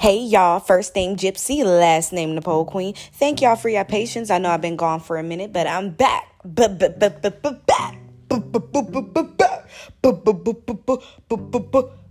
Hey 0.00 0.18
y'all, 0.20 0.60
first 0.60 0.94
name 0.94 1.16
Gypsy, 1.16 1.64
last 1.64 2.12
name 2.12 2.36
Nicole 2.36 2.64
Queen. 2.64 2.94
Thank 3.14 3.42
y'all 3.42 3.56
for 3.56 3.68
your 3.68 3.84
patience. 3.84 4.30
I 4.30 4.38
know 4.38 4.50
I've 4.50 4.60
been 4.60 4.76
gone 4.76 5.00
for 5.00 5.16
a 5.16 5.24
minute, 5.24 5.52
but 5.52 5.66
I'm 5.66 5.90
back. 5.90 6.36
Back. 6.44 7.98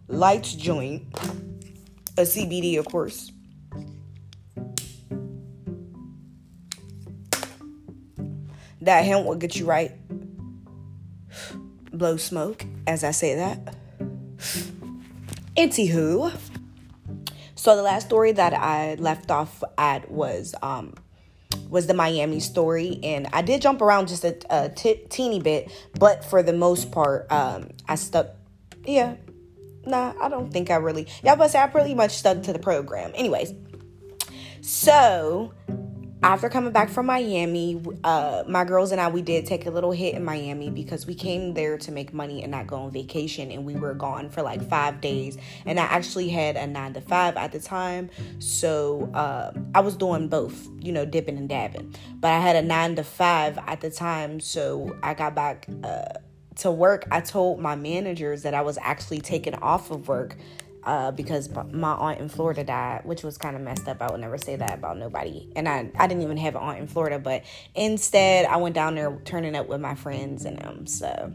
Lights 0.09 0.53
joint. 0.55 1.03
A 2.17 2.23
CBD, 2.23 2.77
of 2.77 2.87
course. 2.87 3.31
That 8.81 9.05
hint 9.05 9.25
will 9.25 9.35
get 9.35 9.55
you 9.55 9.65
right. 9.65 9.93
Blow 11.93 12.17
smoke 12.17 12.65
as 12.85 13.05
I 13.05 13.11
say 13.11 13.35
that. 13.35 13.75
Anywho. 15.55 16.37
So 17.67 17.75
the 17.75 17.81
last 17.81 18.05
story 18.05 18.31
that 18.31 18.53
I 18.53 18.95
left 18.95 19.29
off 19.29 19.61
at 19.77 20.09
was 20.09 20.55
um 20.61 20.93
was 21.69 21.85
the 21.85 21.93
Miami 21.93 22.39
story, 22.39 22.97
and 23.03 23.27
I 23.33 23.41
did 23.41 23.61
jump 23.61 23.81
around 23.81 24.07
just 24.07 24.23
a, 24.23 24.37
a 24.49 24.69
t- 24.69 25.03
teeny 25.09 25.41
bit, 25.41 25.69
but 25.99 26.23
for 26.23 26.41
the 26.41 26.53
most 26.53 26.93
part, 26.93 27.29
um, 27.29 27.71
I 27.85 27.95
stuck. 27.95 28.27
Yeah, 28.85 29.17
nah, 29.85 30.13
I 30.21 30.29
don't 30.29 30.49
think 30.49 30.71
I 30.71 30.77
really. 30.77 31.07
Yeah, 31.23 31.35
but 31.35 31.53
I 31.53 31.67
pretty 31.67 31.93
much 31.93 32.11
stuck 32.11 32.41
to 32.43 32.53
the 32.53 32.59
program. 32.59 33.11
Anyways, 33.15 33.53
so 34.61 35.51
after 36.27 36.49
coming 36.49 36.73
back 36.73 36.89
from 36.89 37.05
Miami, 37.05 37.81
uh, 38.03 38.43
my 38.49 38.65
girls 38.65 38.91
and 38.91 38.99
I 38.99 39.07
we 39.07 39.21
did 39.21 39.45
take 39.45 39.65
a 39.65 39.71
little 39.71 39.91
hit 39.91 40.13
in 40.13 40.25
Miami 40.25 40.69
because 40.69 41.07
we 41.07 41.15
came 41.15 41.53
there 41.53 41.77
to 41.77 41.89
make 41.89 42.13
money 42.13 42.43
and 42.43 42.51
not 42.51 42.67
go 42.67 42.75
on 42.75 42.91
vacation, 42.91 43.49
and 43.49 43.63
we 43.63 43.75
were 43.75 43.93
gone 43.93 44.29
for 44.29 44.41
like 44.41 44.61
five 44.69 44.99
days. 44.99 45.37
And 45.65 45.79
I 45.79 45.83
actually 45.83 46.27
had 46.27 46.57
a 46.57 46.67
nine 46.67 46.93
to 46.95 47.01
five 47.01 47.37
at 47.37 47.53
the 47.53 47.61
time, 47.61 48.09
so 48.39 49.09
uh, 49.13 49.53
I 49.73 49.79
was 49.79 49.95
doing 49.95 50.27
both, 50.27 50.67
you 50.81 50.91
know, 50.91 51.05
dipping 51.05 51.37
and 51.37 51.47
dabbing. 51.47 51.95
But 52.19 52.33
I 52.33 52.39
had 52.39 52.57
a 52.57 52.61
nine 52.61 52.97
to 52.97 53.05
five 53.05 53.57
at 53.59 53.79
the 53.79 53.89
time, 53.89 54.41
so 54.41 54.97
I 55.01 55.13
got 55.13 55.33
back. 55.33 55.65
Uh, 55.81 56.03
to 56.57 56.71
work, 56.71 57.07
I 57.11 57.21
told 57.21 57.59
my 57.59 57.75
managers 57.75 58.41
that 58.41 58.55
I 58.55 58.63
was 58.63 58.79
actually 58.81 59.21
taking 59.21 59.53
off 59.53 59.91
of 59.91 60.07
work 60.07 60.35
uh, 60.87 61.11
because 61.11 61.49
my 61.73 61.91
aunt 61.91 62.19
in 62.19 62.29
Florida 62.29 62.63
died, 62.63 63.01
which 63.03 63.21
was 63.21 63.37
kind 63.37 63.57
of 63.57 63.61
messed 63.61 63.89
up. 63.89 64.01
I 64.01 64.09
would 64.09 64.21
never 64.21 64.37
say 64.37 64.55
that 64.55 64.75
about 64.75 64.97
nobody. 64.97 65.51
And 65.53 65.67
I, 65.67 65.91
I 65.99 66.07
didn't 66.07 66.23
even 66.23 66.37
have 66.37 66.55
an 66.55 66.61
aunt 66.61 66.79
in 66.79 66.87
Florida, 66.87 67.19
but 67.19 67.43
instead 67.75 68.45
I 68.45 68.55
went 68.55 68.73
down 68.73 68.95
there 68.95 69.19
turning 69.25 69.53
up 69.53 69.67
with 69.67 69.81
my 69.81 69.95
friends 69.95 70.45
and 70.45 70.57
them. 70.57 70.87
So 70.87 71.33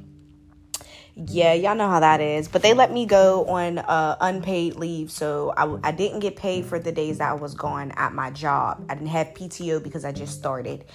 yeah, 1.14 1.52
y'all 1.52 1.74
know 1.74 1.88
how 1.88 2.00
that 2.00 2.20
is. 2.20 2.48
But 2.48 2.62
they 2.62 2.72
let 2.72 2.90
me 2.90 3.04
go 3.04 3.44
on 3.46 3.78
uh, 3.78 4.16
unpaid 4.20 4.76
leave, 4.76 5.10
so 5.10 5.52
I, 5.56 5.88
I 5.88 5.92
didn't 5.92 6.20
get 6.20 6.36
paid 6.36 6.64
for 6.64 6.78
the 6.78 6.90
days 6.90 7.18
that 7.18 7.30
I 7.30 7.34
was 7.34 7.54
gone 7.54 7.90
at 7.92 8.14
my 8.14 8.30
job. 8.30 8.86
I 8.88 8.94
didn't 8.94 9.08
have 9.08 9.28
PTO 9.28 9.82
because 9.82 10.06
I 10.06 10.12
just 10.12 10.38
started, 10.38 10.86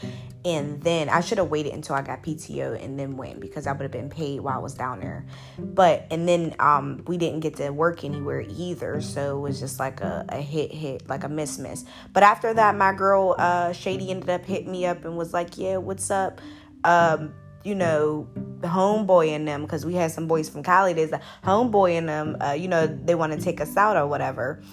and 0.43 0.81
then 0.81 1.09
I 1.09 1.21
should 1.21 1.37
have 1.37 1.49
waited 1.49 1.73
until 1.73 1.95
I 1.95 2.01
got 2.01 2.23
PTO 2.23 2.83
and 2.83 2.99
then 2.99 3.15
went 3.15 3.39
because 3.39 3.67
I 3.67 3.73
would 3.73 3.81
have 3.81 3.91
been 3.91 4.09
paid 4.09 4.41
while 4.41 4.55
I 4.55 4.61
was 4.61 4.73
down 4.73 5.01
there. 5.01 5.23
But 5.59 6.07
and 6.09 6.27
then 6.27 6.55
um, 6.57 7.03
we 7.05 7.17
didn't 7.17 7.41
get 7.41 7.57
to 7.57 7.69
work 7.69 8.03
anywhere 8.03 8.43
either, 8.49 9.01
so 9.01 9.37
it 9.37 9.41
was 9.41 9.59
just 9.59 9.79
like 9.79 10.01
a, 10.01 10.25
a 10.29 10.41
hit 10.41 10.71
hit, 10.73 11.07
like 11.07 11.25
a 11.25 11.29
miss 11.29 11.59
miss. 11.59 11.85
But 12.13 12.23
after 12.23 12.55
that, 12.55 12.75
my 12.75 12.91
girl 12.91 13.35
uh, 13.37 13.71
Shady 13.71 14.09
ended 14.09 14.31
up 14.31 14.45
hitting 14.45 14.71
me 14.71 14.87
up 14.87 15.05
and 15.05 15.15
was 15.15 15.31
like, 15.31 15.59
"Yeah, 15.59 15.77
what's 15.77 16.09
up?" 16.09 16.41
Um, 16.83 17.33
you 17.67 17.75
know, 17.75 18.25
homeboy 18.61 19.27
in 19.27 19.43
them 19.43 19.63
because 19.63 19.85
we 19.85 19.93
had 19.93 20.09
some 20.09 20.25
boys 20.25 20.47
from 20.47 20.63
Cali. 20.63 20.93
There's 20.93 21.11
a 21.11 21.19
homeboy 21.43 21.95
in 21.95 22.05
them. 22.05 22.37
Uh, 22.41 22.53
you 22.53 22.69
know, 22.69 22.87
they 22.87 23.13
want 23.13 23.33
to 23.33 23.39
take 23.39 23.59
us 23.59 23.75
out 23.75 23.97
or 23.97 24.07
whatever, 24.07 24.63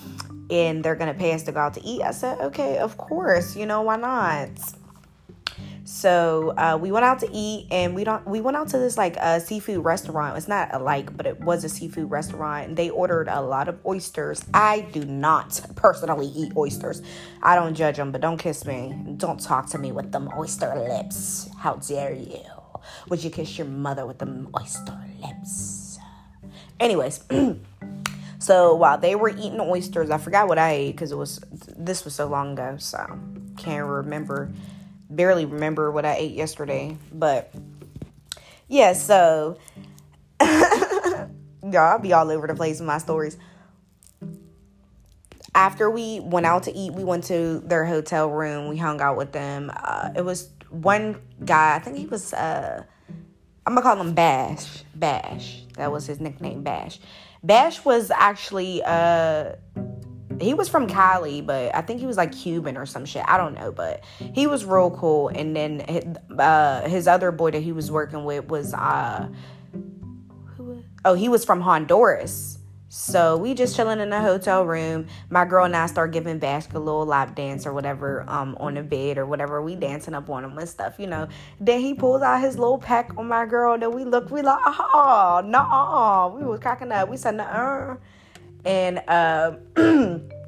and 0.48 0.84
they're 0.84 0.95
gonna 0.95 1.12
pay 1.12 1.33
us 1.33 1.42
to 1.45 1.53
go 1.53 1.59
out 1.59 1.75
to 1.75 1.84
eat. 1.84 2.03
I 2.03 2.12
said, 2.12 2.41
okay, 2.41 2.78
of 2.78 2.97
course. 2.97 3.56
You 3.56 3.66
know, 3.66 3.82
why 3.82 3.97
not? 3.97 4.50
So 5.87 6.55
uh, 6.56 6.78
we 6.81 6.93
went 6.93 7.05
out 7.05 7.19
to 7.19 7.28
eat, 7.32 7.66
and 7.72 7.97
we 7.97 8.05
don't. 8.05 8.25
We 8.28 8.41
went 8.41 8.56
out 8.56 8.69
to 8.69 8.78
this 8.78 8.97
like 8.97 9.16
uh, 9.19 9.41
seafood 9.41 9.84
restaurant. 9.84 10.37
It's 10.37 10.47
not 10.47 10.72
a 10.72 10.78
like, 10.78 11.16
but 11.16 11.26
it 11.26 11.41
was 11.41 11.65
a 11.65 11.69
seafood 11.69 12.11
restaurant. 12.12 12.69
And 12.69 12.76
they 12.76 12.91
ordered 12.91 13.26
a 13.28 13.43
lot 13.43 13.69
of 13.69 13.84
oysters. 13.84 14.44
I 14.55 14.82
do 14.93 15.05
not 15.05 15.61
personally 15.75 16.28
eat 16.28 16.53
oysters. 16.56 17.03
I 17.43 17.56
don't 17.56 17.75
judge 17.75 17.97
them, 17.97 18.12
but 18.12 18.21
don't 18.21 18.38
kiss 18.38 18.65
me. 18.65 18.94
Don't 19.16 19.41
talk 19.41 19.69
to 19.71 19.78
me 19.78 19.91
with 19.91 20.12
them 20.12 20.31
oyster 20.38 20.72
lips. 20.76 21.50
How 21.59 21.75
dare 21.75 22.15
you? 22.15 22.63
Would 23.09 23.22
you 23.25 23.31
kiss 23.31 23.59
your 23.59 23.67
mother 23.67 24.06
with 24.06 24.19
the 24.19 24.47
oyster 24.56 24.99
lips? 25.21 25.99
Anyways. 26.78 27.25
So 28.41 28.75
while 28.75 28.99
they 28.99 29.15
were 29.15 29.31
eating 29.31 29.59
oysters, 29.59 30.11
I 30.11 30.19
forgot 30.19 30.49
what 30.49 30.59
I 30.59 30.72
ate 30.72 30.91
because 30.91 31.11
it 31.11 31.17
was 31.17 31.41
this 31.78 32.05
was 32.05 32.15
so 32.15 32.27
long 32.27 32.53
ago, 32.53 32.77
so 32.78 33.19
can't 33.56 33.87
remember 33.87 34.50
barely 35.09 35.44
remember 35.44 35.91
what 35.91 36.05
I 36.05 36.17
ate 36.17 36.33
yesterday, 36.33 36.97
but 37.12 37.53
yeah, 38.69 38.93
so 38.93 39.59
y'all, 40.41 41.28
I'll 41.62 41.99
be 41.99 42.12
all 42.12 42.31
over 42.31 42.47
the 42.47 42.55
place 42.55 42.81
with 42.81 42.87
my 42.87 42.99
stories. 42.99 43.37
After 45.55 45.89
we 45.89 46.19
went 46.21 46.47
out 46.47 46.65
to 46.65 46.73
eat, 46.73 46.93
we 46.93 47.05
went 47.05 47.25
to 47.25 47.61
their 47.61 47.84
hotel 47.84 48.28
room. 48.28 48.69
We 48.69 48.77
hung 48.77 49.00
out 49.00 49.17
with 49.17 49.31
them. 49.31 49.71
Uh, 49.75 50.11
it 50.17 50.25
was 50.25 50.49
one 50.83 51.21
guy. 51.45 51.77
I 51.77 51.79
think 51.79 51.97
he 51.97 52.07
was. 52.07 52.33
Uh, 52.33 52.85
I'm 53.67 53.75
gonna 53.75 53.83
call 53.83 54.01
him 54.01 54.15
Bash. 54.15 54.85
Bash. 54.95 55.62
That 55.77 55.93
was 55.93 56.07
his 56.07 56.21
nickname. 56.21 56.62
Bash. 56.62 57.01
Bash 57.43 57.85
was 57.85 58.11
actually. 58.11 58.83
Uh, 58.85 59.53
he 60.41 60.53
was 60.55 60.69
from 60.69 60.89
Cali, 60.89 61.41
but 61.41 61.75
I 61.75 61.81
think 61.81 62.01
he 62.01 62.07
was 62.07 62.17
like 62.17 62.33
Cuban 62.33 62.77
or 62.77 62.87
some 62.87 63.05
shit. 63.05 63.23
I 63.27 63.37
don't 63.37 63.55
know, 63.55 63.71
but 63.71 64.05
he 64.19 64.47
was 64.47 64.65
real 64.65 64.91
cool. 64.91 65.29
And 65.29 65.55
then 65.55 66.17
uh, 66.39 66.89
his 66.89 67.06
other 67.06 67.31
boy 67.31 67.53
that 67.53 67.62
he 67.62 67.73
was 67.73 67.91
working 67.91 68.25
with 68.25 68.49
was 68.49 68.75
uh, 68.75 69.29
who? 70.56 70.83
Oh, 71.05 71.15
he 71.15 71.29
was 71.29 71.45
from 71.45 71.61
Honduras. 71.61 72.59
So 72.97 73.37
we 73.37 73.55
just 73.55 73.75
chilling 73.75 73.99
in 73.99 74.12
a 74.12 74.22
hotel 74.22 74.65
room. 74.65 75.09
My 75.28 75.44
girl 75.44 75.65
and 75.65 75.75
I 75.75 75.87
start 75.87 76.12
giving 76.12 76.38
Bash 76.38 76.66
a 76.72 76.78
little 76.78 77.05
lap 77.05 77.34
dance 77.34 77.66
or 77.66 77.72
whatever 77.72 78.25
um 78.28 78.56
on 78.60 78.75
the 78.75 78.84
bed 78.84 79.19
or 79.19 79.27
whatever. 79.27 79.60
We 79.60 79.75
dancing 79.75 80.15
up 80.15 80.31
on 80.31 80.44
him 80.44 80.56
and 80.56 80.69
stuff, 80.69 80.94
you 80.99 81.09
know. 81.09 81.27
Then 81.59 81.81
he 81.81 81.94
pulls 81.94 82.22
out 82.22 82.41
his 82.41 82.56
little 82.56 82.78
pack 82.78 83.10
on 83.19 83.27
my 83.27 83.47
girl. 83.47 83.77
Then 83.77 83.91
we 83.93 84.05
look, 84.05 84.31
we 84.31 84.43
like, 84.43 84.60
oh, 84.65 85.43
no, 85.44 86.38
we 86.38 86.47
was 86.47 86.60
cracking 86.60 86.93
up. 86.93 87.09
We 87.09 87.16
said, 87.16 87.34
no, 87.34 87.99
and 88.65 89.03
uh, 89.09 89.56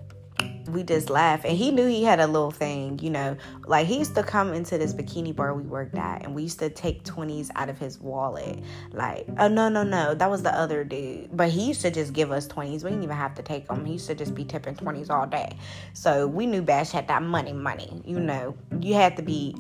we 0.69 0.83
just 0.83 1.11
laugh. 1.11 1.45
and 1.45 1.57
he 1.57 1.71
knew 1.71 1.87
he 1.87 2.05
had 2.05 2.21
a 2.21 2.27
little 2.27 2.51
thing 2.51 2.99
you 3.01 3.11
know. 3.11 3.37
Like 3.67 3.87
he 3.87 3.99
used 3.99 4.15
to 4.15 4.23
come 4.23 4.53
into 4.53 4.79
this 4.79 4.93
bikini 4.93 5.35
bar 5.35 5.55
we 5.55 5.63
worked 5.63 5.97
at 5.97 6.25
and 6.25 6.35
we 6.35 6.43
used 6.43 6.59
to 6.61 6.71
take 6.71 7.05
20s 7.05 7.51
out 7.55 7.69
of 7.69 7.79
his 7.79 7.99
wallet. 8.01 8.63
Like 8.93 9.27
oh 9.39 9.49
no 9.49 9.69
no 9.69 9.83
no 9.83 10.15
that 10.15 10.31
was 10.31 10.43
the 10.43 10.55
other 10.55 10.85
dude. 10.85 11.37
But 11.37 11.51
he 11.51 11.69
used 11.69 11.83
to 11.83 11.91
just 11.91 12.13
give 12.13 12.33
us 12.33 12.47
20s 12.47 12.85
we 12.85 12.91
didn't 12.91 13.03
even 13.03 13.17
have 13.17 13.35
to 13.35 13.43
take 13.43 13.69
them 13.69 13.85
he 13.85 13.95
used 13.95 14.07
to 14.09 14.15
just 14.15 14.35
be 14.35 14.45
tipping 14.45 14.75
20s 14.75 15.11
all 15.11 15.27
day. 15.27 15.57
So 15.93 16.27
we 16.27 16.47
knew 16.47 16.63
bash 16.63 16.91
had 16.91 17.09
that 17.09 17.23
money 17.23 17.53
money 17.53 18.03
you 18.05 18.19
know. 18.19 18.57
You 18.81 18.95
had 18.95 19.17
to 19.17 19.23
be 19.23 19.55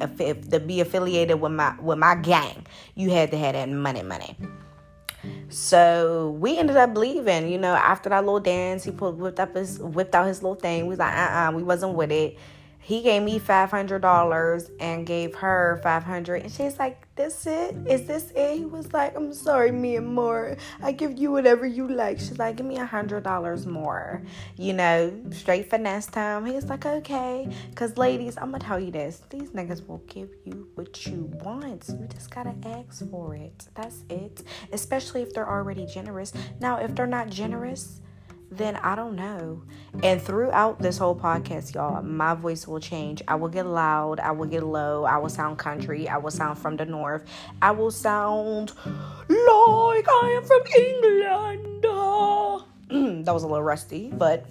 to 0.50 0.60
be 0.60 0.80
affiliated 0.80 1.40
with 1.40 1.52
my 1.52 1.74
with 1.80 1.98
my 1.98 2.14
gang. 2.14 2.66
You 2.94 3.10
had 3.10 3.30
to 3.30 3.38
have 3.38 3.54
that 3.54 3.68
money 3.68 4.02
money 4.02 4.36
so 5.56 6.36
we 6.38 6.58
ended 6.58 6.76
up 6.76 6.94
leaving, 6.98 7.48
you 7.48 7.56
know, 7.56 7.74
after 7.74 8.10
that 8.10 8.26
little 8.26 8.40
dance, 8.40 8.84
he 8.84 8.90
pulled 8.90 9.18
whipped 9.18 9.40
up 9.40 9.54
his 9.54 9.78
whipped 9.78 10.14
out 10.14 10.26
his 10.26 10.42
little 10.42 10.54
thing. 10.54 10.82
We 10.82 10.90
was 10.90 10.98
like, 10.98 11.16
uh 11.16 11.48
uh 11.48 11.52
we 11.54 11.62
wasn't 11.62 11.94
with 11.94 12.12
it. 12.12 12.36
He 12.78 13.00
gave 13.00 13.22
me 13.22 13.38
five 13.38 13.70
hundred 13.70 14.02
dollars 14.02 14.70
and 14.78 15.06
gave 15.06 15.36
her 15.36 15.80
five 15.82 16.02
hundred 16.02 16.42
and 16.42 16.52
she's 16.52 16.78
like, 16.78 17.05
This 17.16 17.46
it? 17.46 17.74
Is 17.86 18.06
this 18.06 18.30
it? 18.36 18.58
He 18.58 18.66
was 18.66 18.92
like, 18.92 19.16
I'm 19.16 19.32
sorry, 19.32 19.72
me 19.72 19.96
and 19.96 20.06
more. 20.06 20.58
I 20.82 20.92
give 20.92 21.18
you 21.18 21.32
whatever 21.32 21.64
you 21.64 21.88
like. 21.88 22.18
She's 22.18 22.38
like, 22.38 22.56
Give 22.56 22.66
me 22.66 22.76
a 22.76 22.84
hundred 22.84 23.22
dollars 23.24 23.66
more. 23.66 24.22
You 24.56 24.74
know, 24.74 25.18
straight 25.30 25.70
finesse 25.70 26.06
time. 26.06 26.44
He's 26.44 26.66
like, 26.66 26.84
Okay. 26.84 27.48
Cause 27.74 27.96
ladies, 27.96 28.36
I'm 28.36 28.50
gonna 28.50 28.62
tell 28.62 28.78
you 28.78 28.90
this. 28.90 29.22
These 29.30 29.50
niggas 29.50 29.86
will 29.88 30.02
give 30.06 30.28
you 30.44 30.68
what 30.74 31.06
you 31.06 31.30
want. 31.42 31.88
You 31.88 32.06
just 32.12 32.30
gotta 32.30 32.54
ask 32.66 33.08
for 33.10 33.34
it. 33.34 33.66
That's 33.74 34.04
it. 34.10 34.42
Especially 34.72 35.22
if 35.22 35.32
they're 35.32 35.48
already 35.48 35.86
generous. 35.86 36.34
Now, 36.60 36.76
if 36.80 36.94
they're 36.94 37.06
not 37.06 37.30
generous, 37.30 38.02
then 38.50 38.76
I 38.76 38.94
don't 38.94 39.16
know. 39.16 39.62
And 40.02 40.20
throughout 40.20 40.78
this 40.78 40.98
whole 40.98 41.16
podcast, 41.16 41.74
y'all, 41.74 42.02
my 42.02 42.34
voice 42.34 42.66
will 42.66 42.80
change. 42.80 43.22
I 43.26 43.34
will 43.34 43.48
get 43.48 43.66
loud, 43.66 44.20
I 44.20 44.30
will 44.32 44.46
get 44.46 44.62
low, 44.62 45.04
I 45.04 45.18
will 45.18 45.28
sound 45.28 45.58
country, 45.58 46.08
I 46.08 46.18
will 46.18 46.30
sound 46.30 46.58
from 46.58 46.76
the 46.76 46.86
north, 46.86 47.24
I 47.60 47.72
will 47.72 47.90
sound 47.90 48.72
like 48.86 50.08
I 50.08 50.34
am 50.36 50.44
from 50.44 50.62
England. 50.78 51.84
that 53.24 53.34
was 53.34 53.42
a 53.42 53.46
little 53.46 53.62
rusty, 53.62 54.12
but 54.14 54.46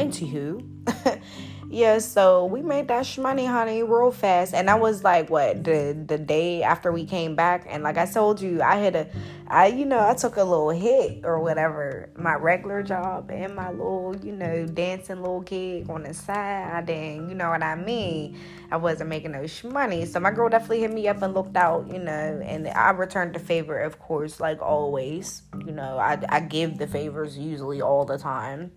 anywho. 0.00 1.20
yeah, 1.70 1.98
so 1.98 2.46
we 2.46 2.62
made 2.62 2.88
that 2.88 3.16
money, 3.18 3.46
honey, 3.46 3.84
real 3.84 4.10
fast. 4.10 4.54
And 4.54 4.66
that 4.66 4.80
was 4.80 5.04
like 5.04 5.30
what 5.30 5.62
the 5.62 5.96
the 6.06 6.18
day 6.18 6.64
after 6.64 6.90
we 6.90 7.04
came 7.04 7.36
back. 7.36 7.66
And 7.68 7.84
like 7.84 7.96
I 7.96 8.06
told 8.06 8.40
you, 8.40 8.60
I 8.60 8.76
had 8.76 8.96
a, 8.96 9.06
I 9.46 9.68
you 9.68 9.84
know 9.84 10.00
I 10.00 10.14
took 10.14 10.36
a 10.36 10.42
little 10.42 10.70
hit 10.70 11.24
or 11.24 11.38
whatever. 11.38 12.10
My 12.16 12.34
regular 12.34 12.82
job 12.82 13.30
and 13.30 13.54
my 13.54 13.70
little 13.70 14.16
you 14.20 14.32
know 14.32 14.66
dancing 14.66 15.20
little 15.20 15.42
gig 15.42 15.88
on 15.88 16.02
the 16.02 16.12
side, 16.12 16.90
and 16.90 17.28
you 17.28 17.36
know 17.36 17.50
what 17.50 17.62
I 17.62 17.76
mean. 17.76 18.36
I 18.72 18.76
wasn't 18.76 19.10
making 19.10 19.32
no 19.32 19.46
money, 19.64 20.06
so 20.06 20.18
my 20.20 20.30
girl 20.32 20.48
definitely 20.48 20.80
hit 20.80 20.92
me 20.92 21.08
up 21.08 21.22
and 21.22 21.34
looked 21.34 21.56
out, 21.56 21.86
you 21.92 21.98
know. 21.98 22.42
And 22.44 22.66
I 22.68 22.90
returned 22.90 23.34
the 23.34 23.40
favor, 23.40 23.78
of 23.78 23.98
course, 24.00 24.40
like 24.40 24.60
always. 24.60 25.42
You 25.64 25.72
know, 25.72 25.98
I 25.98 26.18
I 26.28 26.40
give 26.40 26.78
the 26.78 26.88
favors 26.88 27.38
usually 27.38 27.80
all 27.80 28.04
the 28.04 28.18
time. 28.18 28.72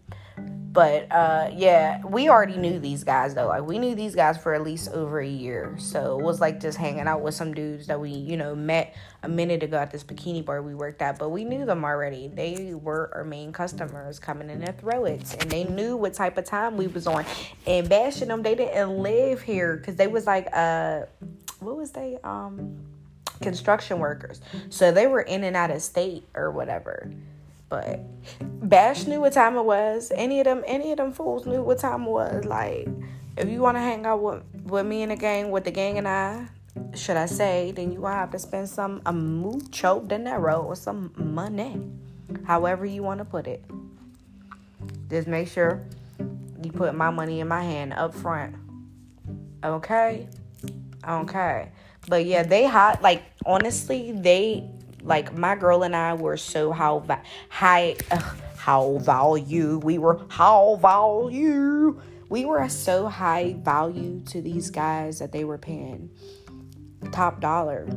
But 0.73 1.11
uh, 1.11 1.51
yeah, 1.53 2.03
we 2.03 2.29
already 2.29 2.57
knew 2.57 2.79
these 2.79 3.03
guys 3.03 3.35
though. 3.35 3.47
Like 3.47 3.61
we 3.63 3.77
knew 3.77 3.93
these 3.93 4.15
guys 4.15 4.39
for 4.39 4.55
at 4.55 4.63
least 4.63 4.89
over 4.89 5.19
a 5.19 5.27
year. 5.27 5.75
So 5.77 6.19
it 6.19 6.23
was 6.23 6.41
like 6.41 6.59
just 6.59 6.79
hanging 6.79 7.07
out 7.07 7.21
with 7.21 7.35
some 7.35 7.53
dudes 7.53 7.85
that 7.85 7.99
we, 7.99 8.09
you 8.09 8.35
know, 8.37 8.55
met 8.55 8.95
a 9.21 9.29
minute 9.29 9.61
ago 9.61 9.77
at 9.77 9.91
this 9.91 10.03
bikini 10.03 10.43
bar 10.43 10.63
we 10.63 10.73
worked 10.73 11.03
at. 11.03 11.19
But 11.19 11.29
we 11.29 11.45
knew 11.45 11.63
them 11.63 11.85
already. 11.85 12.27
They 12.27 12.73
were 12.73 13.11
our 13.13 13.23
main 13.23 13.53
customers 13.53 14.17
coming 14.17 14.49
in 14.49 14.61
to 14.61 14.73
throw 14.73 15.05
it, 15.05 15.35
and 15.39 15.51
they 15.51 15.63
knew 15.65 15.95
what 15.95 16.15
type 16.15 16.39
of 16.39 16.45
time 16.45 16.75
we 16.75 16.87
was 16.87 17.05
on. 17.05 17.23
And 17.67 17.87
bashing 17.87 18.29
them, 18.29 18.41
they 18.41 18.55
didn't 18.55 18.97
live 18.97 19.43
here 19.43 19.77
because 19.77 19.95
they 19.95 20.07
was 20.07 20.25
like, 20.25 20.47
uh, 20.53 21.01
what 21.59 21.77
was 21.77 21.91
they? 21.91 22.17
Um, 22.23 22.79
construction 23.41 23.99
workers. 23.99 24.41
So 24.69 24.91
they 24.91 25.05
were 25.05 25.21
in 25.21 25.43
and 25.43 25.55
out 25.55 25.69
of 25.69 25.83
state 25.83 26.23
or 26.33 26.49
whatever. 26.49 27.11
But 27.73 28.01
Bash 28.69 29.07
knew 29.07 29.19
what 29.19 29.33
time 29.33 29.57
it 29.57 29.65
was. 29.65 30.11
Any 30.13 30.39
of 30.39 30.45
them, 30.45 30.63
any 30.67 30.91
of 30.91 30.97
them 30.97 31.11
fools 31.11 31.47
knew 31.47 31.63
what 31.63 31.79
time 31.79 32.03
it 32.03 32.09
was. 32.11 32.45
Like, 32.45 32.87
if 33.35 33.49
you 33.49 33.61
want 33.61 33.77
to 33.77 33.81
hang 33.81 34.05
out 34.05 34.21
with, 34.21 34.43
with 34.65 34.85
me 34.85 35.01
and 35.01 35.11
the 35.11 35.15
gang, 35.15 35.49
with 35.49 35.63
the 35.63 35.71
gang 35.71 35.97
and 35.97 36.07
I, 36.07 36.45
should 36.93 37.17
I 37.17 37.25
say, 37.25 37.71
then 37.71 37.91
you 37.91 38.01
gonna 38.01 38.13
have 38.13 38.29
to 38.29 38.37
spend 38.37 38.69
some 38.69 39.01
a 39.07 39.11
mucho 39.11 40.01
dinero 40.01 40.61
or 40.61 40.75
some 40.75 41.13
money, 41.17 41.81
however 42.45 42.85
you 42.85 43.01
want 43.01 43.17
to 43.21 43.25
put 43.25 43.47
it. 43.47 43.65
Just 45.09 45.27
make 45.27 45.47
sure 45.47 45.83
you 46.63 46.71
put 46.71 46.93
my 46.93 47.09
money 47.09 47.39
in 47.39 47.47
my 47.47 47.63
hand 47.63 47.93
up 47.93 48.13
front. 48.13 48.55
Okay, 49.63 50.27
okay. 51.09 51.71
But 52.07 52.25
yeah, 52.25 52.43
they 52.43 52.67
hot. 52.67 53.01
Like 53.01 53.23
honestly, 53.47 54.11
they 54.11 54.69
like 55.03 55.37
my 55.37 55.55
girl 55.55 55.83
and 55.83 55.95
I 55.95 56.13
were 56.13 56.37
so 56.37 56.71
how 56.71 57.05
high, 57.49 57.95
uh, 58.09 58.35
how 58.57 58.97
value. 58.99 59.77
We 59.79 59.97
were 59.97 60.25
how 60.29 60.77
value. 60.81 62.01
We 62.29 62.45
were 62.45 62.67
so 62.69 63.07
high 63.07 63.55
value 63.59 64.21
to 64.27 64.41
these 64.41 64.71
guys 64.71 65.19
that 65.19 65.31
they 65.31 65.43
were 65.43 65.57
paying 65.57 66.09
top 67.11 67.41
dollar. 67.41 67.87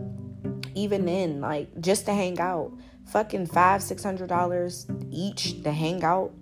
Even 0.74 1.06
then, 1.06 1.40
like 1.40 1.80
just 1.80 2.04
to 2.06 2.12
hang 2.12 2.38
out, 2.38 2.72
fucking 3.06 3.46
five 3.46 3.82
six 3.82 4.02
hundred 4.02 4.28
dollars 4.28 4.86
each 5.10 5.62
to 5.62 5.72
hang 5.72 6.04
out, 6.04 6.32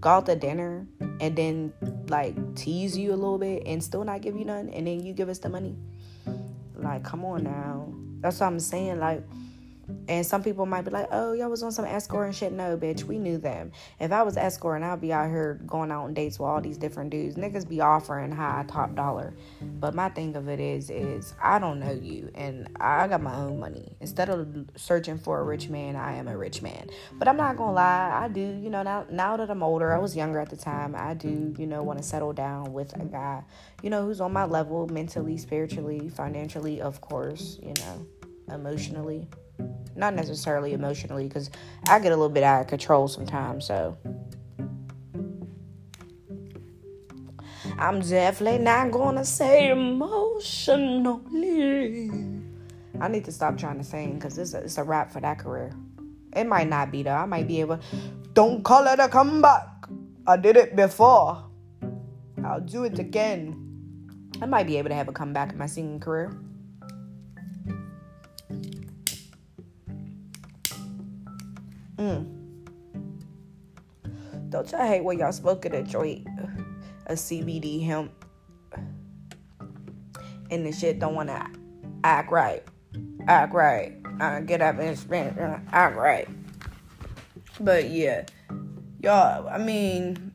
go 0.00 0.10
out 0.10 0.26
to 0.26 0.36
dinner, 0.36 0.86
and 1.20 1.36
then 1.36 1.72
like 2.08 2.34
tease 2.56 2.98
you 2.98 3.14
a 3.14 3.16
little 3.16 3.38
bit 3.38 3.62
and 3.64 3.82
still 3.82 4.04
not 4.04 4.20
give 4.20 4.36
you 4.36 4.44
none, 4.44 4.68
and 4.68 4.86
then 4.86 5.04
you 5.06 5.14
give 5.14 5.28
us 5.28 5.38
the 5.38 5.48
money. 5.48 5.76
Like, 6.74 7.04
come 7.04 7.24
on 7.24 7.44
now. 7.44 7.92
That's 8.20 8.40
what 8.40 8.46
I'm 8.46 8.60
saying. 8.60 8.98
Like, 8.98 9.22
and 10.08 10.26
some 10.26 10.42
people 10.42 10.66
might 10.66 10.82
be 10.82 10.90
like, 10.90 11.06
oh, 11.10 11.32
y'all 11.32 11.48
was 11.48 11.62
on 11.62 11.72
some 11.72 11.84
escort 11.84 12.26
and 12.26 12.34
shit. 12.34 12.52
No, 12.52 12.76
bitch, 12.76 13.04
we 13.04 13.18
knew 13.18 13.38
them. 13.38 13.72
If 13.98 14.12
I 14.12 14.22
was 14.22 14.36
escorting, 14.36 14.84
I'd 14.84 15.00
be 15.00 15.12
out 15.12 15.28
here 15.28 15.60
going 15.66 15.90
out 15.90 16.04
on 16.04 16.14
dates 16.14 16.38
with 16.38 16.48
all 16.48 16.60
these 16.60 16.76
different 16.76 17.10
dudes. 17.10 17.36
Niggas 17.36 17.68
be 17.68 17.80
offering 17.80 18.32
high 18.32 18.64
top 18.66 18.94
dollar. 18.94 19.34
But 19.60 19.94
my 19.94 20.08
thing 20.08 20.36
of 20.36 20.48
it 20.48 20.60
is, 20.60 20.90
is 20.90 21.34
I 21.42 21.58
don't 21.58 21.80
know 21.80 21.92
you 21.92 22.30
and 22.34 22.68
I 22.80 23.06
got 23.08 23.22
my 23.22 23.36
own 23.36 23.60
money. 23.60 23.96
Instead 24.00 24.30
of 24.30 24.48
searching 24.76 25.18
for 25.18 25.40
a 25.40 25.44
rich 25.44 25.68
man, 25.68 25.96
I 25.96 26.16
am 26.16 26.28
a 26.28 26.36
rich 26.36 26.62
man. 26.62 26.88
But 27.12 27.28
I'm 27.28 27.36
not 27.36 27.56
gonna 27.56 27.72
lie, 27.72 28.10
I 28.12 28.28
do, 28.28 28.40
you 28.40 28.70
know, 28.70 28.82
now 28.82 29.06
now 29.10 29.36
that 29.36 29.50
I'm 29.50 29.62
older, 29.62 29.92
I 29.92 29.98
was 29.98 30.16
younger 30.16 30.40
at 30.40 30.50
the 30.50 30.56
time, 30.56 30.94
I 30.96 31.14
do, 31.14 31.54
you 31.58 31.66
know, 31.66 31.82
want 31.82 31.98
to 31.98 32.04
settle 32.04 32.32
down 32.32 32.72
with 32.72 32.94
a 33.00 33.04
guy, 33.04 33.44
you 33.82 33.90
know, 33.90 34.04
who's 34.04 34.20
on 34.20 34.32
my 34.32 34.44
level 34.44 34.88
mentally, 34.88 35.36
spiritually, 35.36 36.08
financially, 36.08 36.80
of 36.80 37.00
course, 37.00 37.58
you 37.62 37.74
know, 37.74 38.06
emotionally 38.52 39.28
not 39.96 40.14
necessarily 40.14 40.72
emotionally 40.72 41.28
because 41.28 41.50
I 41.88 41.98
get 41.98 42.12
a 42.12 42.16
little 42.16 42.28
bit 42.28 42.42
out 42.42 42.62
of 42.62 42.66
control 42.68 43.08
sometimes. 43.08 43.66
So 43.66 43.96
I'm 47.78 48.00
definitely 48.00 48.58
not 48.58 48.90
gonna 48.90 49.24
say 49.24 49.70
emotionally. 49.70 51.20
I 53.00 53.08
need 53.08 53.24
to 53.24 53.32
stop 53.32 53.56
trying 53.56 53.78
to 53.78 53.84
sing 53.84 54.14
because 54.14 54.36
it's, 54.36 54.52
it's 54.52 54.78
a 54.78 54.84
wrap 54.84 55.10
for 55.10 55.20
that 55.20 55.38
career. 55.38 55.72
It 56.34 56.44
might 56.44 56.68
not 56.68 56.90
be 56.92 57.02
though. 57.02 57.14
I 57.14 57.24
might 57.26 57.48
be 57.48 57.60
able. 57.60 57.80
Don't 58.34 58.62
call 58.62 58.86
it 58.86 59.00
a 59.00 59.08
comeback. 59.08 59.66
I 60.26 60.36
did 60.36 60.56
it 60.56 60.76
before. 60.76 61.44
I'll 62.44 62.60
do 62.60 62.84
it 62.84 62.98
again. 62.98 63.56
I 64.40 64.46
might 64.46 64.66
be 64.66 64.76
able 64.78 64.88
to 64.90 64.94
have 64.94 65.08
a 65.08 65.12
comeback 65.12 65.52
in 65.52 65.58
my 65.58 65.66
singing 65.66 66.00
career. 66.00 66.32
Mm. 72.00 72.24
Don't 74.48 74.72
y'all 74.72 74.86
hate 74.86 75.04
when 75.04 75.18
y'all 75.18 75.32
smoke 75.32 75.66
at 75.66 75.74
a 75.74 75.82
joint, 75.82 76.26
a 77.06 77.12
CBD 77.12 77.84
hemp, 77.84 78.10
and 80.50 80.64
the 80.64 80.72
shit 80.72 80.98
don't 80.98 81.14
want 81.14 81.28
to 81.28 81.46
act 82.02 82.32
right, 82.32 82.64
act 83.28 83.52
right, 83.52 83.98
uh, 84.18 84.40
get 84.40 84.62
up 84.62 84.78
and 84.78 84.98
spend, 84.98 85.38
uh, 85.38 85.58
act 85.72 85.94
right. 85.94 86.26
But 87.60 87.90
yeah, 87.90 88.24
y'all. 89.02 89.46
I 89.46 89.58
mean, 89.58 90.32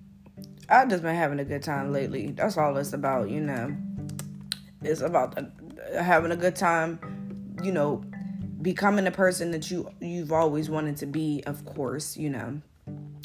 I've 0.70 0.88
just 0.88 1.02
been 1.02 1.16
having 1.16 1.40
a 1.40 1.46
good 1.46 1.64
time 1.64 1.92
lately. 1.92 2.28
That's 2.28 2.58
all 2.58 2.78
it's 2.78 2.94
about, 2.94 3.32
you 3.32 3.42
know. 3.42 3.76
It's 4.84 5.02
about 5.02 5.36
having 6.00 6.32
a 6.32 6.36
good 6.36 6.56
time, 6.56 7.58
you 7.64 7.72
know, 7.72 8.04
becoming 8.66 9.06
the 9.06 9.12
person 9.12 9.52
that 9.52 9.70
you 9.70 9.88
you've 10.02 10.32
always 10.32 10.72
wanted 10.72 10.98
to 10.98 11.06
be 11.06 11.44
of 11.46 11.64
course 11.66 12.18
you 12.18 12.32
know. 12.32 12.60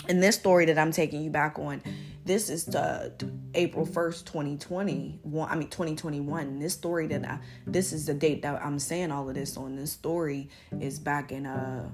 And 0.08 0.22
this 0.22 0.36
story 0.36 0.66
that 0.66 0.78
i'm 0.78 0.92
taking 0.92 1.22
you 1.22 1.30
back 1.30 1.58
on 1.58 1.82
this 2.26 2.50
is 2.50 2.66
the 2.66 3.12
april 3.54 3.86
1st 3.86 4.26
2020 4.26 5.20
i 5.48 5.56
mean 5.56 5.68
2021 5.68 6.58
this 6.58 6.74
story 6.74 7.06
that 7.06 7.24
I, 7.24 7.38
this 7.66 7.92
is 7.92 8.06
the 8.06 8.14
date 8.14 8.42
that 8.42 8.62
i'm 8.62 8.78
saying 8.78 9.10
all 9.10 9.28
of 9.28 9.34
this 9.34 9.56
on. 9.56 9.76
This 9.76 9.92
story 9.92 10.50
is 10.78 10.98
back 10.98 11.32
in 11.32 11.46
uh 11.46 11.88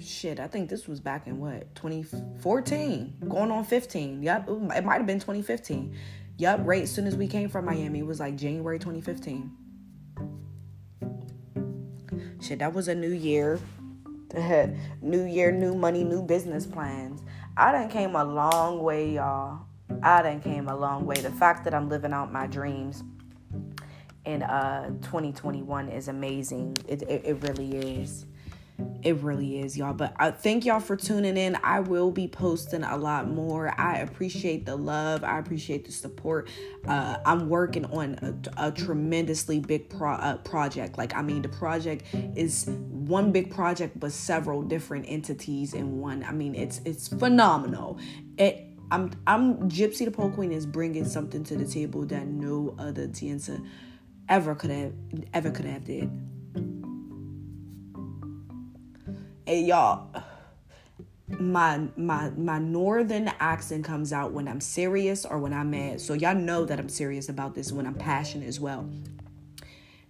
shit 0.00 0.40
i 0.40 0.46
think 0.46 0.70
this 0.70 0.88
was 0.88 1.00
back 1.00 1.26
in 1.26 1.38
what 1.38 1.74
2014 1.74 3.14
going 3.28 3.50
on 3.50 3.64
15 3.64 4.22
yep 4.22 4.48
it 4.48 4.84
might 4.84 4.96
have 4.96 5.06
been 5.06 5.20
2015 5.20 5.94
yep 6.38 6.60
right 6.62 6.84
as 6.84 6.90
soon 6.90 7.06
as 7.06 7.14
we 7.14 7.26
came 7.26 7.50
from 7.50 7.66
miami 7.66 7.98
it 7.98 8.06
was 8.06 8.20
like 8.20 8.36
january 8.36 8.78
2015 8.78 9.61
Shit, 12.42 12.58
that 12.58 12.74
was 12.74 12.88
a 12.88 12.94
new 12.94 13.12
year. 13.12 13.60
new 15.00 15.24
year, 15.24 15.52
new 15.52 15.74
money, 15.74 16.02
new 16.02 16.22
business 16.22 16.66
plans. 16.66 17.22
I 17.56 17.70
done 17.70 17.88
came 17.88 18.16
a 18.16 18.24
long 18.24 18.82
way, 18.82 19.14
y'all. 19.14 19.60
I 20.02 20.22
done 20.22 20.40
came 20.40 20.68
a 20.68 20.76
long 20.76 21.06
way. 21.06 21.14
The 21.14 21.30
fact 21.30 21.62
that 21.64 21.74
I'm 21.74 21.88
living 21.88 22.12
out 22.12 22.32
my 22.32 22.48
dreams 22.48 23.04
in 24.24 24.42
uh 24.42 24.88
2021 25.02 25.88
is 25.88 26.08
amazing. 26.08 26.76
It, 26.88 27.02
it, 27.02 27.22
it 27.24 27.42
really 27.42 27.76
is. 27.76 28.26
It 29.02 29.16
really 29.16 29.60
is, 29.60 29.76
y'all. 29.76 29.92
But 29.92 30.14
I 30.16 30.30
thank 30.30 30.64
y'all 30.64 30.80
for 30.80 30.96
tuning 30.96 31.36
in. 31.36 31.58
I 31.62 31.80
will 31.80 32.10
be 32.10 32.28
posting 32.28 32.84
a 32.84 32.96
lot 32.96 33.28
more. 33.28 33.74
I 33.78 33.98
appreciate 33.98 34.64
the 34.64 34.76
love. 34.76 35.24
I 35.24 35.38
appreciate 35.38 35.84
the 35.84 35.92
support. 35.92 36.48
Uh, 36.86 37.16
I'm 37.26 37.48
working 37.48 37.84
on 37.86 38.42
a, 38.56 38.68
a 38.68 38.72
tremendously 38.72 39.60
big 39.60 39.88
pro- 39.88 40.12
uh, 40.12 40.36
project. 40.38 40.98
Like, 40.98 41.14
I 41.14 41.22
mean, 41.22 41.42
the 41.42 41.48
project 41.48 42.04
is 42.12 42.66
one 42.90 43.32
big 43.32 43.50
project, 43.50 43.98
but 43.98 44.12
several 44.12 44.62
different 44.62 45.06
entities 45.08 45.74
in 45.74 45.98
one. 45.98 46.24
I 46.24 46.32
mean, 46.32 46.54
it's 46.54 46.80
it's 46.84 47.08
phenomenal. 47.08 47.98
It 48.38 48.68
I'm 48.92 49.10
I'm 49.26 49.70
Gypsy 49.70 50.04
the 50.04 50.10
Pole 50.10 50.30
Queen 50.30 50.52
is 50.52 50.66
bringing 50.66 51.06
something 51.06 51.42
to 51.44 51.56
the 51.56 51.64
table 51.64 52.04
that 52.06 52.26
no 52.26 52.74
other 52.78 53.06
dancer 53.06 53.58
ever 54.28 54.54
could 54.54 54.70
have 54.70 54.92
ever 55.34 55.50
could 55.50 55.64
have 55.64 55.84
did. 55.84 56.10
Y'all, 59.60 60.08
my 61.28 61.88
my 61.96 62.30
my 62.30 62.58
northern 62.58 63.28
accent 63.40 63.84
comes 63.84 64.12
out 64.12 64.32
when 64.32 64.48
I'm 64.48 64.60
serious 64.60 65.24
or 65.24 65.38
when 65.38 65.52
I'm 65.52 65.70
mad. 65.70 66.00
So 66.00 66.14
y'all 66.14 66.34
know 66.34 66.64
that 66.64 66.78
I'm 66.78 66.88
serious 66.88 67.28
about 67.28 67.54
this 67.54 67.72
when 67.72 67.86
I'm 67.86 67.94
passionate 67.94 68.48
as 68.48 68.60
well. 68.60 68.88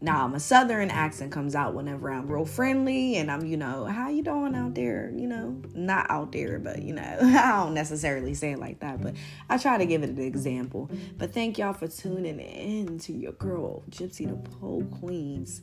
Now 0.00 0.26
my 0.26 0.38
southern 0.38 0.90
accent 0.90 1.30
comes 1.30 1.54
out 1.54 1.74
whenever 1.74 2.10
I'm 2.10 2.26
real 2.26 2.44
friendly 2.44 3.16
and 3.16 3.30
I'm, 3.30 3.46
you 3.46 3.56
know, 3.56 3.84
how 3.84 4.08
you 4.08 4.22
doing 4.24 4.56
out 4.56 4.74
there? 4.74 5.12
You 5.14 5.28
know, 5.28 5.62
not 5.74 6.10
out 6.10 6.32
there, 6.32 6.58
but 6.58 6.82
you 6.82 6.92
know, 6.92 7.18
I 7.22 7.62
don't 7.62 7.74
necessarily 7.74 8.34
say 8.34 8.52
it 8.52 8.58
like 8.58 8.80
that, 8.80 9.00
but 9.00 9.14
I 9.48 9.58
try 9.58 9.78
to 9.78 9.86
give 9.86 10.02
it 10.02 10.10
an 10.10 10.20
example. 10.20 10.90
But 11.18 11.32
thank 11.32 11.56
y'all 11.56 11.72
for 11.72 11.86
tuning 11.86 12.40
in 12.40 12.98
to 13.00 13.12
your 13.12 13.32
girl, 13.32 13.84
Gypsy 13.90 14.28
the 14.28 14.50
Pole 14.58 14.84
Queens 15.00 15.62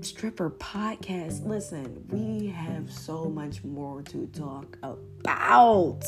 stripper 0.00 0.50
podcast. 0.50 1.46
Listen, 1.46 2.04
we 2.10 2.48
have 2.48 2.90
so 2.92 3.24
much 3.24 3.64
more 3.64 4.02
to 4.02 4.26
talk 4.28 4.76
about. 4.82 6.04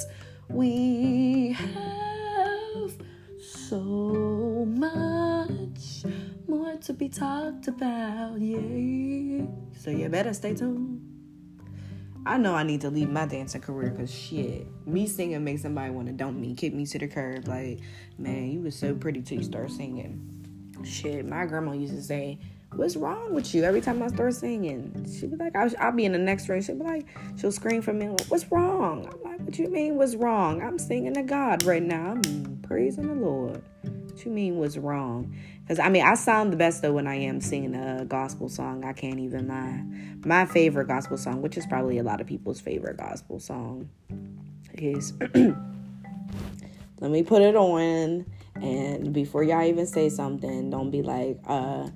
We 0.48 1.52
have 1.52 2.92
so 3.40 4.64
much 4.66 6.04
more 6.46 6.76
to 6.76 6.92
be 6.92 7.08
talked 7.08 7.68
about, 7.68 8.40
yeah. 8.40 9.46
So 9.78 9.90
you 9.90 10.08
better 10.08 10.34
stay 10.34 10.54
tuned. 10.54 11.04
I 12.26 12.36
know 12.36 12.54
I 12.54 12.62
need 12.62 12.82
to 12.82 12.90
leave 12.90 13.08
my 13.08 13.26
dancing 13.26 13.62
career 13.62 13.90
because 13.90 14.14
shit, 14.14 14.66
me 14.86 15.06
singing 15.06 15.42
makes 15.44 15.62
somebody 15.62 15.90
want 15.90 16.08
to 16.08 16.12
dump 16.12 16.36
me, 16.36 16.54
kick 16.54 16.74
me 16.74 16.84
to 16.86 16.98
the 16.98 17.08
curb. 17.08 17.48
Like, 17.48 17.80
man, 18.18 18.50
you 18.50 18.60
was 18.60 18.76
so 18.76 18.94
pretty 18.94 19.22
till 19.22 19.38
you 19.38 19.44
start 19.44 19.70
singing. 19.70 20.20
Shit, 20.84 21.26
my 21.26 21.46
grandma 21.46 21.72
used 21.72 21.94
to 21.94 22.02
say, 22.02 22.38
What's 22.74 22.96
wrong 22.96 23.34
with 23.34 23.54
you? 23.54 23.64
Every 23.64 23.80
time 23.80 24.02
I 24.02 24.08
start 24.08 24.34
singing, 24.34 25.06
she'd 25.10 25.30
be 25.30 25.36
like, 25.36 25.56
I'll, 25.56 25.70
I'll 25.80 25.92
be 25.92 26.04
in 26.04 26.12
the 26.12 26.18
next 26.18 26.48
room. 26.48 26.60
She'd 26.60 26.78
be 26.78 26.84
like, 26.84 27.06
she'll 27.38 27.50
scream 27.50 27.82
for 27.82 27.92
me, 27.92 28.08
like, 28.08 28.26
What's 28.26 28.50
wrong? 28.52 29.06
I'm 29.06 29.30
like, 29.30 29.40
What 29.40 29.58
you 29.58 29.68
mean, 29.68 29.96
what's 29.96 30.14
wrong? 30.14 30.62
I'm 30.62 30.78
singing 30.78 31.14
to 31.14 31.22
God 31.22 31.64
right 31.64 31.82
now. 31.82 32.12
I'm 32.12 32.60
praising 32.62 33.08
the 33.08 33.14
Lord. 33.14 33.62
What 33.82 34.24
you 34.24 34.30
mean, 34.30 34.56
what's 34.56 34.76
wrong? 34.76 35.34
Because 35.60 35.78
I 35.78 35.88
mean, 35.88 36.04
I 36.04 36.14
sound 36.14 36.52
the 36.52 36.56
best 36.56 36.82
though 36.82 36.92
when 36.92 37.06
I 37.06 37.16
am 37.16 37.40
singing 37.40 37.74
a 37.74 38.04
gospel 38.04 38.48
song. 38.48 38.84
I 38.84 38.92
can't 38.92 39.18
even 39.18 39.48
lie. 39.48 39.82
My 40.26 40.44
favorite 40.46 40.88
gospel 40.88 41.16
song, 41.16 41.42
which 41.42 41.56
is 41.56 41.66
probably 41.66 41.98
a 41.98 42.02
lot 42.02 42.20
of 42.20 42.26
people's 42.26 42.60
favorite 42.60 42.98
gospel 42.98 43.40
song, 43.40 43.88
is 44.74 45.14
Let 47.00 47.10
me 47.10 47.22
put 47.22 47.42
it 47.42 47.54
on. 47.54 48.26
And 48.56 49.12
before 49.12 49.44
y'all 49.44 49.64
even 49.64 49.86
say 49.86 50.08
something, 50.08 50.70
don't 50.70 50.90
be 50.90 51.02
like, 51.02 51.38
uh, 51.46 51.88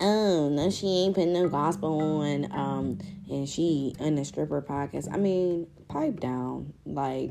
oh 0.00 0.48
no 0.48 0.70
she 0.70 0.86
ain't 0.86 1.14
putting 1.14 1.32
no 1.32 1.48
gospel 1.48 2.00
on 2.00 2.50
um 2.52 2.98
and 3.28 3.48
she 3.48 3.94
in 4.00 4.14
the 4.14 4.24
stripper 4.24 4.60
podcast 4.62 5.12
i 5.12 5.16
mean 5.16 5.66
pipe 5.90 6.20
down. 6.20 6.72
Like 6.86 7.30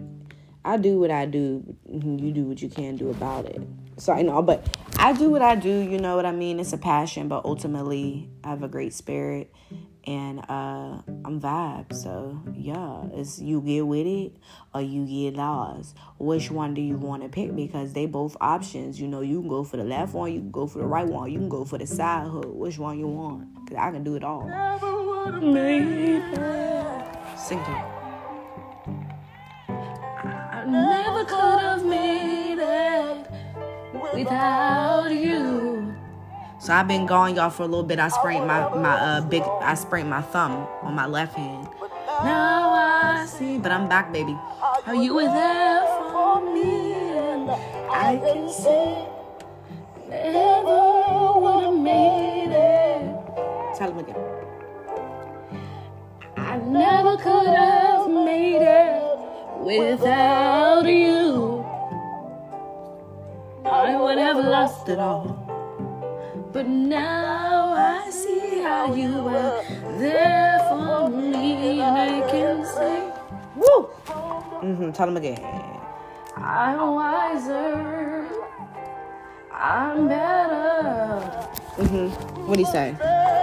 i 0.64 0.78
do 0.78 1.00
what 1.00 1.12
i 1.12 1.26
do. 1.26 1.64
You 1.88 2.32
do 2.32 2.44
what 2.44 2.62
you 2.62 2.70
can 2.70 2.98
do 2.98 3.10
about 3.10 3.46
it. 3.46 3.62
So 3.98 4.14
i 4.14 4.22
know 4.22 4.42
but 4.42 4.78
i 4.98 5.14
do 5.14 5.30
what 5.30 5.42
i 5.42 5.56
do 5.56 5.70
you 5.70 5.98
know 5.98 6.16
what 6.16 6.26
i 6.26 6.32
mean? 6.32 6.60
It's 6.60 6.74
a 6.74 6.78
passion 6.78 7.28
but 7.28 7.46
ultimately 7.46 8.30
i 8.44 8.50
have 8.50 8.64
a 8.64 8.68
great 8.68 8.94
spirit 8.94 9.52
and 10.10 10.40
uh, 10.50 10.98
I'm 11.24 11.40
vibe. 11.40 11.94
So 11.94 12.42
yeah, 12.56 13.04
it's 13.14 13.40
you 13.40 13.62
get 13.62 13.86
with 13.86 14.08
it 14.08 14.34
or 14.74 14.82
you 14.82 15.06
get 15.06 15.38
lost. 15.38 15.96
Which 16.18 16.50
one 16.50 16.74
do 16.74 16.82
you 16.82 16.98
want 16.98 17.22
to 17.22 17.30
pick? 17.30 17.56
Because 17.56 17.94
they 17.94 18.08
both 18.08 18.36
options. 18.42 19.00
You 19.00 19.08
know, 19.08 19.22
you 19.22 19.40
can 19.42 19.50
go 19.50 19.64
for 19.64 19.78
the 19.78 19.84
left 19.84 20.16
one, 20.16 20.34
you 20.34 20.40
can 20.40 20.52
go 20.52 20.66
for 20.66 20.80
the 20.80 20.88
right 20.88 21.08
one, 21.08 21.32
you 21.32 21.38
can 21.38 21.48
go 21.50 21.64
for 21.64 21.78
the 21.78 21.86
side 21.86 22.28
hook. 22.28 22.48
Which 22.48 22.80
one 22.80 22.98
you 22.98 23.08
want? 23.08 23.70
Cause 23.70 23.78
I 23.78 23.92
can 23.92 24.04
do 24.04 24.16
it 24.16 24.24
all. 24.24 24.50
Sing 27.38 27.60
to 27.60 27.86
I 29.68 30.66
never 30.66 31.24
could 31.26 31.60
have 31.60 31.86
made 31.86 32.58
it 32.60 33.28
without 34.14 35.12
you. 35.12 35.29
So 36.70 36.76
I've 36.76 36.88
been 36.88 37.08
gone, 37.08 37.34
y'all, 37.34 37.50
for 37.50 37.64
a 37.64 37.66
little 37.66 37.82
bit. 37.82 37.98
I 37.98 38.10
sprained 38.10 38.46
my 38.46 38.60
my 38.76 38.94
uh 38.94 39.22
big 39.22 39.42
I 39.42 39.74
sprained 39.74 40.08
my 40.08 40.22
thumb 40.22 40.68
on 40.84 40.94
my 40.94 41.08
left 41.08 41.34
hand. 41.34 41.68
Now 42.24 42.70
I 42.70 43.26
see, 43.26 43.58
but 43.58 43.72
I'm 43.72 43.90
back, 43.90 44.14
baby. 44.14 44.38
How 44.86 44.94
you 44.94 45.16
were 45.16 45.24
there 45.24 45.88
for 46.12 46.54
me, 46.54 46.94
and 46.94 47.50
I 47.90 48.22
can 48.22 48.48
say 48.54 49.04
never 50.10 51.40
would 51.42 51.64
have 51.64 51.74
made 51.74 52.54
it. 52.54 53.18
Tell 53.76 53.90
him 53.90 53.98
again. 53.98 54.22
I 56.38 56.58
never 56.58 57.18
could 57.18 57.48
have 57.48 58.12
made 58.12 58.62
it 58.62 59.02
without 59.58 60.86
you. 60.86 61.66
I 63.66 64.00
would 64.00 64.20
have 64.20 64.38
lost 64.38 64.88
it 64.88 65.00
all. 65.00 65.39
Tell 75.00 75.08
them 75.08 75.16
again. 75.16 75.40
I'm 76.36 76.94
wiser. 76.94 78.28
I'm 79.54 80.10
better. 80.10 81.24
Mm-hmm. 81.78 82.08
What'd 82.46 82.66
he 82.66 82.70
say? 82.70 83.39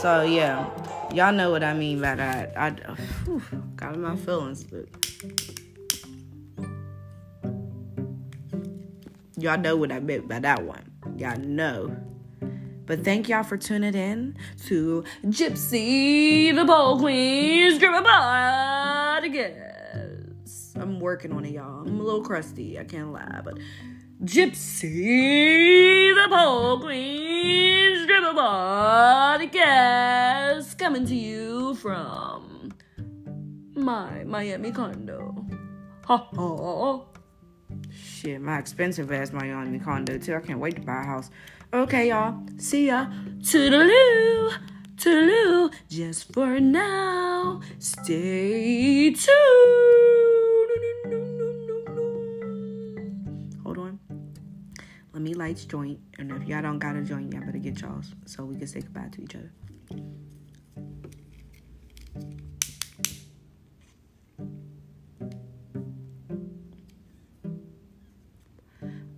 So 0.00 0.22
yeah, 0.22 0.66
y'all 1.12 1.30
know 1.30 1.50
what 1.50 1.62
I 1.62 1.74
mean 1.74 2.00
by 2.00 2.14
that. 2.14 2.56
I 2.56 2.70
whew, 3.26 3.42
got 3.76 3.96
in 3.96 4.00
my 4.00 4.16
feelings, 4.16 4.64
but 4.64 4.86
y'all 9.36 9.58
know 9.58 9.76
what 9.76 9.92
I 9.92 10.00
meant 10.00 10.26
by 10.26 10.38
that 10.38 10.64
one. 10.64 10.90
Y'all 11.18 11.36
know. 11.40 11.94
But 12.86 13.04
thank 13.04 13.28
y'all 13.28 13.42
for 13.42 13.58
tuning 13.58 13.92
in 13.92 14.38
to 14.68 15.04
Gypsy 15.26 16.54
the 16.54 16.64
Pole 16.64 16.98
Queen 16.98 17.74
Stripper 17.74 18.00
Podcast. 18.02 19.56
I'm 20.76 20.98
working 20.98 21.30
on 21.30 21.44
it, 21.44 21.52
y'all. 21.52 21.86
I'm 21.86 22.00
a 22.00 22.02
little 22.02 22.22
crusty. 22.22 22.78
I 22.78 22.84
can't 22.84 23.12
lie, 23.12 23.42
but 23.44 23.58
Gypsy 24.24 26.14
the 26.14 26.26
Pole 26.34 26.80
Queen 26.80 27.29
Stripper 28.30 28.46
Podcast 28.46 30.78
coming 30.78 31.04
to 31.04 31.16
you 31.16 31.74
from 31.74 32.72
my 33.74 34.22
Miami 34.22 34.70
condo. 34.70 35.34
Ha 36.04 36.16
ha. 36.16 37.00
Shit, 37.92 38.40
my 38.40 38.58
expensive 38.58 39.10
ass 39.10 39.32
Miami 39.32 39.80
condo 39.80 40.16
too. 40.16 40.36
I 40.36 40.40
can't 40.42 40.60
wait 40.60 40.76
to 40.76 40.82
buy 40.82 41.02
a 41.02 41.04
house. 41.04 41.30
Okay, 41.74 42.10
y'all. 42.10 42.40
See 42.58 42.86
ya. 42.86 43.06
Toodaloo. 43.40 44.52
Toodaloo. 44.94 45.72
Just 45.88 46.32
for 46.32 46.60
now. 46.60 47.60
Stay 47.80 49.10
tuned. 49.10 50.19
Lights 55.34 55.64
joint. 55.64 55.98
And 56.18 56.30
if 56.32 56.48
y'all 56.48 56.62
don't 56.62 56.78
got 56.78 56.96
a 56.96 57.02
joint, 57.02 57.32
y'all 57.32 57.44
better 57.44 57.58
get 57.58 57.80
y'all's 57.80 58.14
so 58.26 58.44
we 58.44 58.56
can 58.56 58.66
say 58.66 58.80
goodbye 58.80 59.08
to 59.12 59.22
each 59.22 59.34
other. 59.34 59.50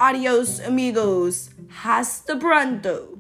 Adios, 0.01 0.59
amigos. 0.61 1.51
Hasta 1.69 2.37
pronto. 2.37 3.12